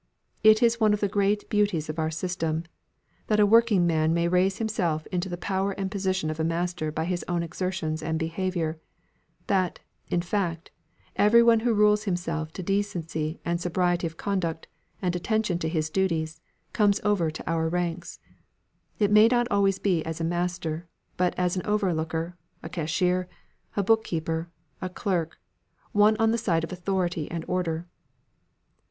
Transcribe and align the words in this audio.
It 0.43 0.63
is 0.63 0.79
one 0.79 0.95
of 0.95 0.99
the 0.99 1.07
great 1.07 1.47
beauties 1.47 1.87
of 1.87 1.99
our 1.99 2.09
system, 2.09 2.63
that 3.27 3.39
a 3.39 3.45
working 3.45 3.85
man 3.85 4.15
may 4.15 4.27
raise 4.27 4.57
himself 4.57 5.05
into 5.11 5.29
the 5.29 5.37
power 5.37 5.73
and 5.73 5.91
position 5.91 6.31
of 6.31 6.39
a 6.39 6.43
master 6.43 6.91
by 6.91 7.05
his 7.05 7.23
own 7.27 7.43
exertions 7.43 8.01
and 8.01 8.17
behaviour; 8.17 8.79
that, 9.45 9.77
in 10.09 10.23
fact, 10.23 10.71
every 11.17 11.43
one 11.43 11.59
who 11.59 11.71
rules 11.75 12.05
himself 12.05 12.51
to 12.53 12.63
decency 12.63 13.39
and 13.45 13.61
sobriety 13.61 14.07
of 14.07 14.17
conduct, 14.17 14.65
and 15.03 15.15
attention 15.15 15.59
to 15.59 15.69
his 15.69 15.91
duties, 15.91 16.41
comes 16.73 16.99
over 17.03 17.29
to 17.29 17.47
our 17.47 17.69
ranks; 17.69 18.19
it 18.97 19.11
may 19.11 19.27
not 19.27 19.45
be 19.49 19.51
always 19.51 19.77
as 20.03 20.19
a 20.19 20.23
master, 20.23 20.87
but 21.15 21.35
as 21.37 21.55
an 21.55 21.61
overlooker, 21.63 22.35
a 22.63 22.69
cashier, 22.69 23.29
a 23.77 23.83
book 23.83 24.03
keeper, 24.03 24.49
a 24.81 24.89
clerk, 24.89 25.37
one 25.91 26.17
on 26.17 26.31
the 26.31 26.39
side 26.39 26.63
of 26.63 26.71
authority 26.71 27.29
and 27.29 27.45
order." 27.47 27.85